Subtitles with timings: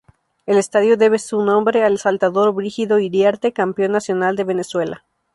[0.47, 5.05] El estadio debe su nombre al saltador Brígido Iriarte, campeón nacional de Venezuela.